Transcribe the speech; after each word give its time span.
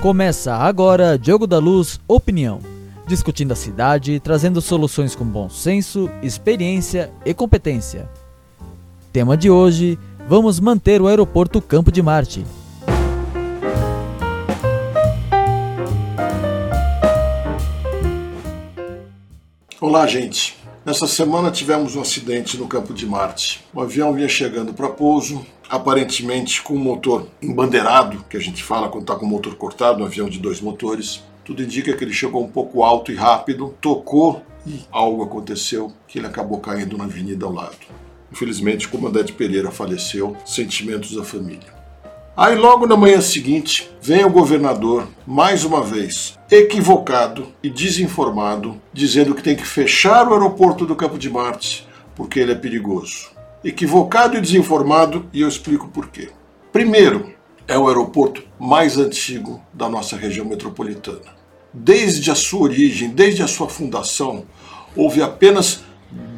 Começa 0.00 0.54
agora 0.54 1.18
Diogo 1.18 1.44
da 1.44 1.58
Luz 1.58 2.00
Opinião, 2.06 2.60
discutindo 3.04 3.50
a 3.50 3.56
cidade, 3.56 4.20
trazendo 4.20 4.60
soluções 4.60 5.16
com 5.16 5.24
bom 5.24 5.48
senso, 5.48 6.08
experiência 6.22 7.10
e 7.26 7.34
competência. 7.34 8.08
Tema 9.12 9.36
de 9.36 9.50
hoje: 9.50 9.98
vamos 10.28 10.60
manter 10.60 11.02
o 11.02 11.08
aeroporto 11.08 11.60
Campo 11.60 11.90
de 11.90 12.00
Marte. 12.00 12.46
Olá, 19.80 20.06
gente. 20.06 20.57
Nessa 20.88 21.06
semana 21.06 21.50
tivemos 21.50 21.96
um 21.96 22.00
acidente 22.00 22.56
no 22.56 22.66
Campo 22.66 22.94
de 22.94 23.04
Marte. 23.04 23.62
O 23.74 23.82
avião 23.82 24.14
vinha 24.14 24.26
chegando 24.26 24.72
para 24.72 24.88
pouso, 24.88 25.44
aparentemente 25.68 26.62
com 26.62 26.72
o 26.72 26.78
motor 26.78 27.28
embandeirado, 27.42 28.24
que 28.24 28.38
a 28.38 28.40
gente 28.40 28.64
fala 28.64 28.88
quando 28.88 29.02
está 29.02 29.14
com 29.14 29.26
o 29.26 29.28
motor 29.28 29.54
cortado, 29.56 30.02
um 30.02 30.06
avião 30.06 30.30
de 30.30 30.38
dois 30.38 30.62
motores. 30.62 31.22
Tudo 31.44 31.62
indica 31.62 31.94
que 31.94 32.02
ele 32.02 32.14
chegou 32.14 32.42
um 32.42 32.48
pouco 32.48 32.82
alto 32.82 33.12
e 33.12 33.14
rápido, 33.14 33.76
tocou 33.82 34.40
e 34.66 34.80
algo 34.90 35.22
aconteceu 35.22 35.92
que 36.06 36.18
ele 36.18 36.26
acabou 36.26 36.58
caindo 36.58 36.96
na 36.96 37.04
avenida 37.04 37.44
ao 37.44 37.52
lado. 37.52 37.76
Infelizmente, 38.32 38.86
o 38.86 38.90
comandante 38.90 39.34
Pereira 39.34 39.70
faleceu, 39.70 40.34
sentimentos 40.46 41.14
da 41.14 41.22
família. 41.22 41.77
Aí, 42.38 42.54
logo 42.54 42.86
na 42.86 42.96
manhã 42.96 43.20
seguinte, 43.20 43.90
vem 44.00 44.24
o 44.24 44.30
governador, 44.30 45.08
mais 45.26 45.64
uma 45.64 45.82
vez, 45.82 46.38
equivocado 46.48 47.48
e 47.60 47.68
desinformado, 47.68 48.80
dizendo 48.92 49.34
que 49.34 49.42
tem 49.42 49.56
que 49.56 49.66
fechar 49.66 50.28
o 50.28 50.34
aeroporto 50.34 50.86
do 50.86 50.94
Campo 50.94 51.18
de 51.18 51.28
Marte 51.28 51.86
porque 52.14 52.40
ele 52.40 52.52
é 52.52 52.54
perigoso 52.54 53.36
equivocado 53.64 54.36
e 54.36 54.40
desinformado, 54.40 55.28
e 55.32 55.40
eu 55.40 55.48
explico 55.48 55.88
por 55.88 56.08
quê. 56.08 56.30
Primeiro, 56.72 57.34
é 57.66 57.76
o 57.76 57.88
aeroporto 57.88 58.42
mais 58.58 58.96
antigo 58.96 59.60
da 59.72 59.88
nossa 59.88 60.16
região 60.16 60.46
metropolitana. 60.46 61.36
Desde 61.72 62.30
a 62.30 62.34
sua 62.34 62.62
origem, 62.62 63.10
desde 63.10 63.42
a 63.42 63.48
sua 63.48 63.68
fundação, 63.68 64.44
houve 64.96 65.22
apenas 65.22 65.82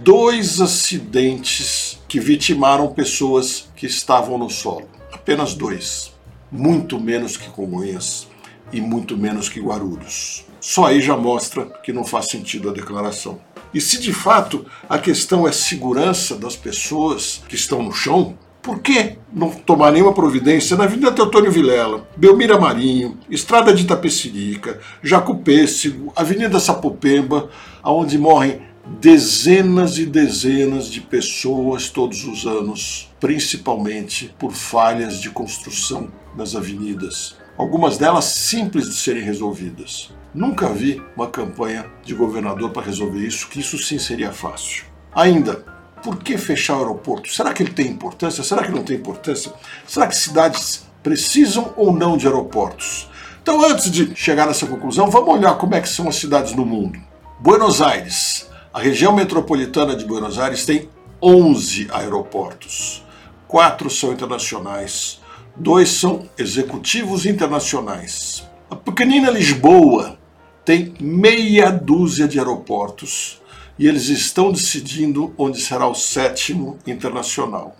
dois 0.02 0.60
acidentes 0.60 2.00
que 2.08 2.18
vitimaram 2.18 2.88
pessoas 2.88 3.70
que 3.76 3.86
estavam 3.86 4.36
no 4.36 4.50
solo. 4.50 4.88
Apenas 5.20 5.52
dois. 5.54 6.14
Muito 6.50 6.98
menos 6.98 7.36
que 7.36 7.50
Congonhas 7.50 8.26
e 8.72 8.80
muito 8.80 9.18
menos 9.18 9.50
que 9.50 9.60
Guarulhos. 9.60 10.46
Só 10.58 10.86
aí 10.86 11.02
já 11.02 11.14
mostra 11.14 11.66
que 11.84 11.92
não 11.92 12.04
faz 12.04 12.28
sentido 12.28 12.70
a 12.70 12.72
declaração. 12.72 13.38
E 13.72 13.82
se 13.82 14.00
de 14.00 14.14
fato 14.14 14.64
a 14.88 14.98
questão 14.98 15.46
é 15.46 15.52
segurança 15.52 16.36
das 16.36 16.56
pessoas 16.56 17.42
que 17.46 17.54
estão 17.54 17.82
no 17.82 17.92
chão, 17.92 18.34
por 18.62 18.80
que 18.80 19.18
não 19.30 19.50
tomar 19.50 19.92
nenhuma 19.92 20.14
providência 20.14 20.74
na 20.74 20.84
Avenida 20.84 21.12
Teotônio 21.12 21.52
Vilela, 21.52 22.08
Belmira 22.16 22.58
Marinho, 22.58 23.18
Estrada 23.28 23.74
de 23.74 23.82
Itapecerica, 23.82 24.80
Jacupêssego, 25.02 26.14
Avenida 26.16 26.58
Sapopemba, 26.58 27.50
onde 27.84 28.16
morrem 28.16 28.62
dezenas 28.86 29.98
e 29.98 30.06
dezenas 30.06 30.86
de 30.86 31.00
pessoas 31.00 31.88
todos 31.88 32.24
os 32.24 32.46
anos, 32.46 33.12
principalmente 33.20 34.34
por 34.38 34.52
falhas 34.52 35.20
de 35.20 35.30
construção 35.30 36.08
nas 36.36 36.54
avenidas, 36.54 37.36
algumas 37.56 37.98
delas 37.98 38.24
simples 38.26 38.88
de 38.88 38.96
serem 38.96 39.22
resolvidas. 39.22 40.10
Nunca 40.32 40.68
vi 40.68 41.02
uma 41.16 41.26
campanha 41.26 41.86
de 42.04 42.14
governador 42.14 42.70
para 42.70 42.86
resolver 42.86 43.26
isso, 43.26 43.48
que 43.48 43.60
isso 43.60 43.78
sim 43.78 43.98
seria 43.98 44.32
fácil. 44.32 44.84
Ainda, 45.12 45.64
por 46.02 46.18
que 46.18 46.38
fechar 46.38 46.76
o 46.76 46.80
aeroporto? 46.80 47.32
Será 47.32 47.52
que 47.52 47.62
ele 47.62 47.72
tem 47.72 47.88
importância? 47.88 48.42
Será 48.44 48.62
que 48.62 48.70
não 48.70 48.82
tem 48.82 48.96
importância? 48.96 49.52
Será 49.86 50.06
que 50.06 50.16
cidades 50.16 50.86
precisam 51.02 51.74
ou 51.76 51.92
não 51.92 52.16
de 52.16 52.26
aeroportos? 52.26 53.08
Então, 53.42 53.64
antes 53.64 53.90
de 53.90 54.14
chegar 54.14 54.46
nessa 54.46 54.66
conclusão, 54.66 55.10
vamos 55.10 55.34
olhar 55.34 55.54
como 55.56 55.74
é 55.74 55.80
que 55.80 55.88
são 55.88 56.08
as 56.08 56.16
cidades 56.16 56.54
no 56.54 56.64
mundo. 56.64 56.98
Buenos 57.40 57.80
Aires, 57.80 58.49
a 58.72 58.78
região 58.78 59.12
metropolitana 59.12 59.96
de 59.96 60.04
Buenos 60.04 60.38
Aires 60.38 60.64
tem 60.64 60.88
11 61.20 61.88
aeroportos. 61.90 63.04
Quatro 63.48 63.90
são 63.90 64.12
internacionais, 64.12 65.20
dois 65.56 65.88
são 65.88 66.28
executivos 66.38 67.26
internacionais. 67.26 68.48
A 68.70 68.76
pequenina 68.76 69.28
Lisboa 69.28 70.16
tem 70.64 70.94
meia 71.00 71.68
dúzia 71.70 72.28
de 72.28 72.38
aeroportos 72.38 73.42
e 73.76 73.88
eles 73.88 74.08
estão 74.08 74.52
decidindo 74.52 75.34
onde 75.36 75.60
será 75.60 75.88
o 75.88 75.94
sétimo 75.94 76.78
internacional. 76.86 77.74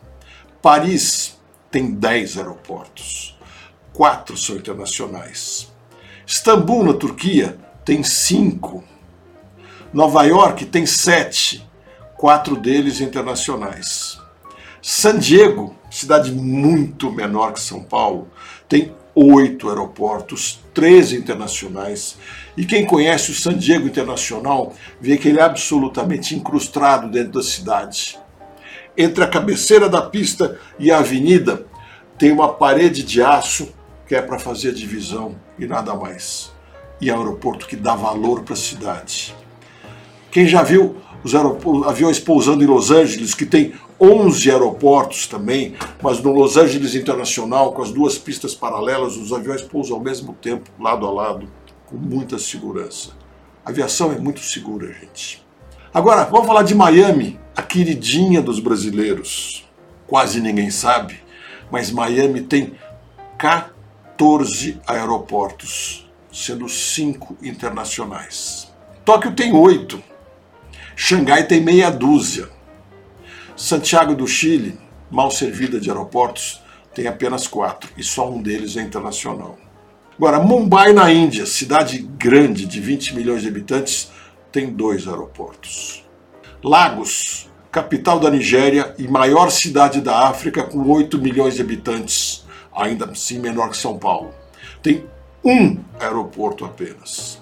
Paris 0.61 1.39
tem 1.71 1.93
10 1.93 2.39
aeroportos, 2.39 3.39
quatro 3.93 4.37
são 4.37 4.57
internacionais. 4.57 5.71
Istambul, 6.27 6.83
na 6.83 6.95
Turquia, 6.95 7.57
tem 7.85 8.03
cinco. 8.03 8.83
Nova 9.93 10.23
York 10.23 10.67
tem 10.67 10.87
sete, 10.87 11.69
quatro 12.17 12.55
deles 12.55 13.01
internacionais. 13.01 14.21
San 14.81 15.19
Diego, 15.19 15.75
cidade 15.91 16.31
muito 16.31 17.11
menor 17.11 17.53
que 17.53 17.61
São 17.61 17.83
Paulo, 17.83 18.29
tem 18.69 18.95
oito 19.17 19.69
aeroportos, 19.69 20.61
13 20.73 21.17
internacionais. 21.17 22.17
E 22.57 22.65
quem 22.65 22.87
conhece 22.87 23.33
o 23.33 23.35
San 23.35 23.59
Diego 23.59 23.89
Internacional 23.89 24.73
vê 25.01 25.19
que 25.19 25.29
ele 25.29 25.41
é 25.41 25.43
absolutamente 25.43 26.37
incrustado 26.37 27.11
dentro 27.11 27.33
da 27.33 27.43
cidade. 27.43 28.17
Entre 28.97 29.25
a 29.25 29.29
cabeceira 29.29 29.89
da 29.89 30.03
pista 30.03 30.57
e 30.79 30.93
a 30.93 30.99
avenida 30.99 31.67
tem 32.17 32.31
uma 32.31 32.53
parede 32.53 33.03
de 33.03 33.21
aço 33.21 33.75
que 34.07 34.15
é 34.15 34.23
para 34.23 34.39
fazer 34.39 34.73
divisão 34.73 35.35
e 35.59 35.67
nada 35.67 35.95
mais. 35.97 36.53
E 37.01 37.11
é 37.11 37.15
um 37.15 37.19
aeroporto 37.19 37.67
que 37.67 37.75
dá 37.75 37.97
valor 37.97 38.43
para 38.43 38.55
a 38.55 38.57
cidade. 38.57 39.35
Quem 40.31 40.47
já 40.47 40.63
viu 40.63 40.97
os 41.23 41.35
aviões 41.35 42.19
pousando 42.19 42.63
em 42.63 42.67
Los 42.67 42.91
Angeles, 42.91 43.35
que 43.35 43.45
tem 43.45 43.75
11 44.01 44.51
aeroportos 44.51 45.27
também, 45.27 45.75
mas 46.01 46.23
no 46.23 46.33
Los 46.33 46.57
Angeles 46.57 46.95
Internacional, 46.95 47.73
com 47.73 47.83
as 47.83 47.91
duas 47.91 48.17
pistas 48.17 48.55
paralelas, 48.55 49.17
os 49.17 49.33
aviões 49.33 49.61
pousam 49.61 49.97
ao 49.97 50.03
mesmo 50.03 50.33
tempo, 50.33 50.71
lado 50.79 51.07
a 51.07 51.11
lado, 51.11 51.49
com 51.87 51.97
muita 51.97 52.39
segurança. 52.39 53.11
A 53.65 53.71
aviação 53.71 54.13
é 54.13 54.19
muito 54.19 54.41
segura, 54.41 54.91
gente. 54.93 55.45
Agora, 55.93 56.25
vamos 56.25 56.47
falar 56.47 56.63
de 56.63 56.75
Miami, 56.75 57.39
a 57.55 57.63
queridinha 57.63 58.41
dos 58.41 58.61
brasileiros. 58.61 59.69
Quase 60.07 60.41
ninguém 60.41 60.71
sabe, 60.71 61.21
mas 61.71 61.91
Miami 61.91 62.41
tem 62.41 62.75
14 63.37 64.81
aeroportos, 64.87 66.11
sendo 66.33 66.69
5 66.69 67.37
internacionais. 67.43 68.73
Tóquio 69.05 69.35
tem 69.35 69.53
8. 69.53 70.10
Xangai 70.97 71.47
tem 71.47 71.61
meia 71.61 71.91
dúzia. 71.91 72.49
Santiago 73.57 74.15
do 74.15 74.27
Chile, 74.27 74.79
mal 75.11 75.31
servida 75.31 75.81
de 75.81 75.91
aeroportos, 75.91 76.63
tem 76.95 77.07
apenas 77.07 77.47
quatro 77.47 77.91
e 77.97 78.03
só 78.03 78.31
um 78.31 78.43
deles 78.43 78.77
é 78.77 78.83
internacional. 78.83 79.59
Agora, 80.17 80.39
Mumbai, 80.39 80.93
na 80.93 81.11
Índia, 81.11 81.47
cidade 81.47 81.99
grande 81.99 82.67
de 82.67 82.81
20 82.81 83.15
milhões 83.15 83.43
de 83.43 83.49
habitantes, 83.49 84.11
tem 84.53 84.71
dois 84.71 85.09
aeroportos. 85.09 86.05
Lagos, 86.63 87.49
capital 87.71 88.21
da 88.21 88.31
Nigéria 88.31 88.95
e 88.99 89.09
maior 89.09 89.51
cidade 89.51 90.01
da 90.01 90.29
África, 90.29 90.65
com 90.65 90.87
8 90.89 91.19
milhões 91.19 91.55
de 91.55 91.63
habitantes, 91.63 92.45
ainda 92.75 93.07
assim 93.07 93.39
menor 93.39 93.71
que 93.71 93.77
São 93.77 93.99
Paulo, 93.99 94.35
tem 94.83 95.07
um 95.45 95.79
aeroporto 95.99 96.65
apenas. 96.65 97.41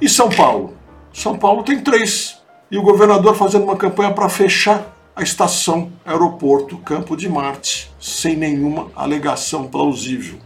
E 0.00 0.08
São 0.08 0.28
Paulo? 0.28 0.76
São 1.12 1.38
Paulo 1.38 1.62
tem 1.62 1.80
três. 1.80 2.39
E 2.70 2.78
o 2.78 2.82
governador 2.82 3.34
fazendo 3.34 3.64
uma 3.64 3.76
campanha 3.76 4.12
para 4.12 4.28
fechar 4.28 4.96
a 5.16 5.22
estação 5.22 5.90
aeroporto 6.04 6.78
Campo 6.78 7.16
de 7.16 7.28
Marte, 7.28 7.90
sem 7.98 8.36
nenhuma 8.36 8.92
alegação 8.94 9.66
plausível. 9.66 10.38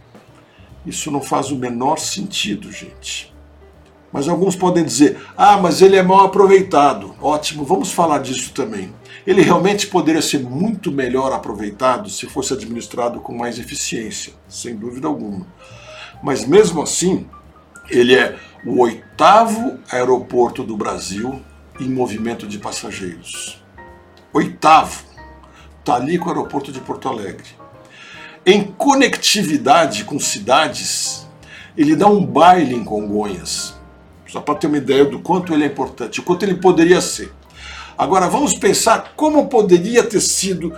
Isso 0.83 1.11
não 1.11 1.21
faz 1.21 1.51
o 1.51 1.55
menor 1.55 1.97
sentido, 1.99 2.71
gente. 2.71 3.31
Mas 4.11 4.27
alguns 4.27 4.55
podem 4.55 4.83
dizer: 4.83 5.19
ah, 5.37 5.57
mas 5.57 5.83
ele 5.83 5.97
é 5.97 6.01
mal 6.01 6.25
aproveitado. 6.25 7.13
Ótimo, 7.21 7.63
vamos 7.63 7.91
falar 7.91 8.19
disso 8.19 8.53
também. 8.53 8.91
Ele 9.25 9.41
realmente 9.41 9.85
poderia 9.85 10.21
ser 10.21 10.39
muito 10.39 10.91
melhor 10.91 11.31
aproveitado 11.31 12.09
se 12.09 12.25
fosse 12.25 12.53
administrado 12.53 13.19
com 13.19 13.37
mais 13.37 13.59
eficiência, 13.59 14.33
sem 14.47 14.75
dúvida 14.75 15.07
alguma. 15.07 15.45
Mas 16.23 16.43
mesmo 16.43 16.81
assim, 16.81 17.27
ele 17.89 18.15
é 18.15 18.35
o 18.65 18.81
oitavo 18.81 19.77
aeroporto 19.91 20.63
do 20.63 20.75
Brasil 20.75 21.39
em 21.79 21.89
movimento 21.89 22.47
de 22.47 22.57
passageiros 22.57 23.65
oitavo, 24.35 25.05
está 25.79 25.95
ali 25.95 26.19
com 26.19 26.25
o 26.25 26.29
aeroporto 26.29 26.71
de 26.71 26.81
Porto 26.81 27.07
Alegre. 27.07 27.47
Em 28.45 28.63
conectividade 28.63 30.03
com 30.03 30.19
cidades, 30.19 31.25
ele 31.77 31.95
dá 31.95 32.07
um 32.07 32.23
baile 32.23 32.75
em 32.75 32.83
Congonhas, 32.83 33.73
só 34.27 34.41
para 34.41 34.55
ter 34.55 34.67
uma 34.67 34.77
ideia 34.77 35.05
do 35.05 35.19
quanto 35.19 35.53
ele 35.53 35.63
é 35.63 35.67
importante, 35.67 36.19
o 36.19 36.23
quanto 36.23 36.43
ele 36.43 36.55
poderia 36.55 36.99
ser. 36.99 37.31
Agora 37.97 38.27
vamos 38.27 38.53
pensar 38.57 39.13
como 39.15 39.47
poderia 39.47 40.03
ter 40.03 40.19
sido 40.19 40.73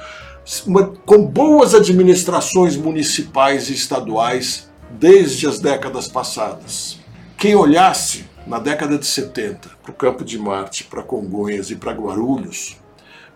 uma, 0.67 0.85
com 1.05 1.25
boas 1.25 1.73
administrações 1.73 2.77
municipais 2.77 3.69
e 3.69 3.73
estaduais 3.73 4.69
desde 4.91 5.47
as 5.47 5.59
décadas 5.59 6.07
passadas. 6.07 6.99
Quem 7.35 7.55
olhasse 7.55 8.25
na 8.47 8.59
década 8.59 8.97
de 8.97 9.05
70 9.05 9.69
para 9.83 9.91
o 9.91 9.93
Campo 9.93 10.23
de 10.23 10.39
Marte, 10.39 10.85
para 10.85 11.03
Congonhas 11.03 11.69
e 11.69 11.75
para 11.75 11.91
Guarulhos, 11.91 12.77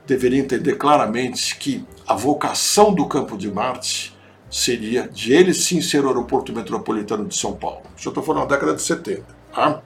deveria 0.08 0.40
entender 0.40 0.76
claramente 0.76 1.58
que 1.58 1.86
a 2.08 2.16
vocação 2.16 2.94
do 2.94 3.06
Campo 3.06 3.38
de 3.38 3.52
Marte 3.52 4.18
seria 4.50 5.08
de 5.08 5.34
ele 5.34 5.54
sim 5.54 5.82
ser 5.82 6.06
o 6.06 6.08
aeroporto 6.08 6.54
metropolitano 6.54 7.26
de 7.26 7.36
São 7.36 7.54
Paulo. 7.54 7.82
Eu 8.04 8.10
estou 8.10 8.24
falando 8.24 8.44
na 8.44 8.56
década 8.56 8.74
de 8.74 8.82
70. 8.82 9.24
Tá? 9.54 9.82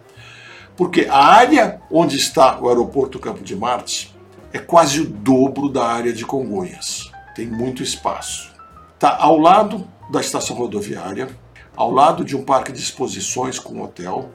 Porque 0.77 1.07
a 1.09 1.17
área 1.17 1.81
onde 1.89 2.15
está 2.15 2.59
o 2.59 2.69
aeroporto 2.69 3.19
Campo 3.19 3.43
de 3.43 3.55
Marte 3.55 4.15
é 4.53 4.59
quase 4.59 5.01
o 5.01 5.05
dobro 5.05 5.69
da 5.69 5.85
área 5.85 6.13
de 6.13 6.23
Congonhas. 6.23 7.11
Tem 7.35 7.47
muito 7.47 7.81
espaço. 7.81 8.53
Está 8.93 9.17
ao 9.17 9.39
lado 9.39 9.87
da 10.11 10.21
estação 10.21 10.55
rodoviária, 10.55 11.27
ao 11.75 11.91
lado 11.91 12.23
de 12.23 12.35
um 12.35 12.43
parque 12.43 12.71
de 12.71 12.79
exposições 12.79 13.57
com 13.57 13.81
hotel 13.81 14.29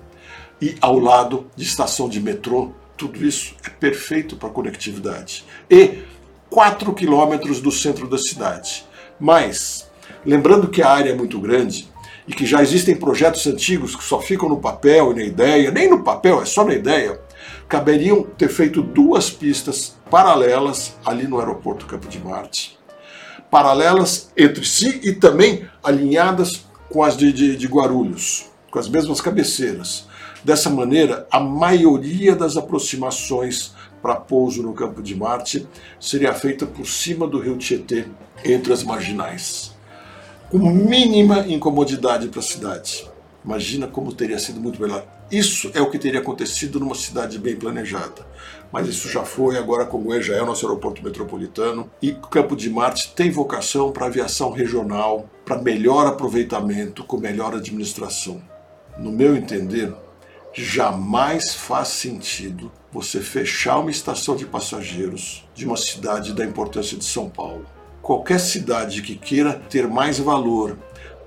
e 0.61 0.77
ao 0.81 0.99
lado 0.99 1.47
de 1.57 1.65
estação 1.65 2.09
de 2.09 2.21
metrô. 2.21 2.73
Tudo 2.97 3.25
isso 3.25 3.55
é 3.65 3.71
perfeito 3.71 4.37
para 4.37 4.51
conectividade. 4.51 5.45
E 5.71 6.03
4 6.51 6.93
quilômetros 6.93 7.61
do 7.61 7.71
centro 7.71 8.09
da 8.09 8.19
cidade. 8.19 8.85
Mas, 9.19 9.89
lembrando 10.25 10.69
que 10.69 10.83
a 10.83 10.91
área 10.91 11.11
é 11.11 11.15
muito 11.15 11.41
grande 11.41 11.89
e 12.27 12.33
que 12.33 12.45
já 12.45 12.63
existem 12.63 12.97
projetos 12.97 13.47
antigos 13.47 13.97
que 13.97 14.05
só 14.05 14.21
ficam 14.21 14.49
no 14.49 14.61
papel 14.61 15.13
e 15.13 15.15
na 15.15 15.25
ideia, 15.25 15.71
nem 15.71 15.89
no 15.89 16.03
papel, 16.03 16.43
é 16.43 16.45
só 16.45 16.65
na 16.65 16.75
ideia, 16.75 17.21
caberiam 17.69 18.23
ter 18.23 18.49
feito 18.49 18.83
duas 18.83 19.31
pistas 19.31 19.97
paralelas 20.11 20.97
ali 21.05 21.27
no 21.27 21.39
aeroporto 21.39 21.87
Campo 21.87 22.09
de 22.09 22.19
Marte. 22.19 22.79
Paralelas 23.51 24.31
entre 24.37 24.65
si 24.65 25.01
e 25.03 25.13
também 25.13 25.69
alinhadas 25.83 26.65
com 26.89 27.03
as 27.03 27.17
de, 27.17 27.33
de, 27.33 27.57
de 27.57 27.67
Guarulhos, 27.67 28.47
com 28.71 28.79
as 28.79 28.89
mesmas 28.89 29.21
cabeceiras. 29.21 30.09
Dessa 30.43 30.71
maneira, 30.71 31.27
a 31.31 31.39
maioria 31.39 32.35
das 32.35 32.57
aproximações 32.57 33.75
para 34.01 34.17
pouso 34.17 34.63
no 34.63 34.73
Campo 34.73 35.03
de 35.03 35.15
Marte 35.15 35.67
seria 35.99 36.33
feita 36.33 36.67
por 36.67 36.87
cima 36.87 37.27
do 37.27 37.39
rio 37.39 37.59
Tietê, 37.59 38.07
entre 38.45 38.73
as 38.73 38.83
marginais, 38.83 39.75
com 40.49 40.59
mínima 40.59 41.47
incomodidade 41.47 42.29
para 42.29 42.41
a 42.41 42.43
cidade. 42.43 43.07
Imagina 43.45 43.87
como 43.87 44.13
teria 44.13 44.39
sido 44.39 44.61
muito 44.61 44.81
melhor. 44.81 45.07
Isso 45.31 45.71
é 45.75 45.81
o 45.81 45.91
que 45.91 45.99
teria 45.99 46.21
acontecido 46.21 46.81
numa 46.81 46.95
cidade 46.95 47.39
bem 47.39 47.57
planejada. 47.57 48.27
Mas 48.73 48.89
isso 48.89 49.09
já 49.09 49.23
foi, 49.23 49.57
agora 49.57 49.87
Congonhas 49.87 50.27
já 50.27 50.35
é 50.35 50.43
o 50.43 50.47
nosso 50.47 50.67
aeroporto 50.67 51.03
metropolitano. 51.03 51.91
E 52.03 52.13
Campo 52.31 52.57
de 52.57 52.69
Marte 52.69 53.13
tem 53.15 53.31
vocação 53.31 53.93
para 53.93 54.07
aviação 54.07 54.51
regional, 54.51 55.29
para 55.45 55.63
melhor 55.63 56.07
aproveitamento, 56.07 57.05
com 57.05 57.17
melhor 57.17 57.55
administração. 57.55 58.43
No 58.99 59.11
meu 59.11 59.37
entender, 59.37 59.95
jamais 60.53 61.55
faz 61.55 61.89
sentido 61.89 62.71
você 62.93 63.21
fechar 63.21 63.79
uma 63.79 63.91
estação 63.91 64.35
de 64.35 64.45
passageiros 64.45 65.49
de 65.55 65.65
uma 65.65 65.77
cidade 65.77 66.33
da 66.33 66.45
importância 66.45 66.97
de 66.97 67.05
São 67.05 67.29
Paulo. 67.29 67.65
Qualquer 68.03 68.41
cidade 68.41 69.03
que 69.03 69.15
queira 69.15 69.55
ter 69.55 69.87
mais 69.87 70.19
valor, 70.19 70.77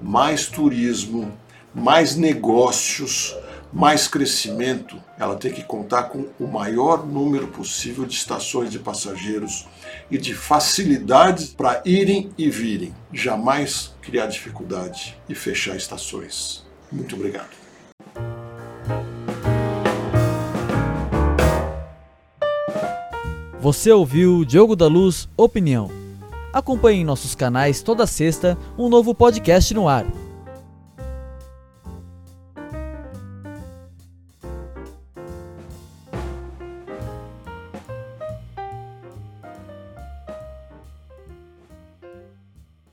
mais 0.02 0.48
turismo, 0.48 1.32
mais 1.74 2.16
negócios, 2.16 3.36
mais 3.72 4.08
crescimento, 4.08 5.02
ela 5.18 5.36
tem 5.36 5.52
que 5.52 5.64
contar 5.64 6.04
com 6.04 6.28
o 6.40 6.46
maior 6.46 7.08
número 7.08 7.48
possível 7.48 8.06
de 8.06 8.14
estações 8.14 8.70
de 8.70 8.78
passageiros 8.78 9.68
e 10.12 10.18
de 10.18 10.36
facilidades 10.36 11.48
para 11.48 11.82
irem 11.86 12.30
e 12.38 12.50
virem. 12.50 12.94
Jamais 13.12 13.96
criar 14.02 14.28
dificuldade 14.28 15.18
e 15.28 15.34
fechar 15.34 15.76
estações. 15.76 16.64
Muito 16.92 17.16
obrigado. 17.16 17.63
Você 23.64 23.94
ouviu 23.94 24.44
Diogo 24.44 24.76
da 24.76 24.88
Luz 24.88 25.30
Opinião. 25.38 25.90
Acompanhe 26.52 27.00
em 27.00 27.06
nossos 27.06 27.34
canais 27.34 27.82
toda 27.82 28.06
sexta 28.06 28.58
um 28.78 28.90
novo 28.90 29.16
podcast 29.16 29.74
no 29.74 29.88
ar 29.88 30.06